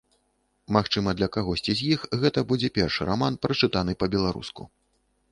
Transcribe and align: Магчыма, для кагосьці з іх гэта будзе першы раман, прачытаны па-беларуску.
Магчыма, 0.75 1.09
для 1.17 1.27
кагосьці 1.35 1.75
з 1.81 1.89
іх 1.95 2.05
гэта 2.23 2.43
будзе 2.51 2.71
першы 2.77 3.01
раман, 3.09 3.37
прачытаны 3.43 3.93
па-беларуску. 4.05 4.67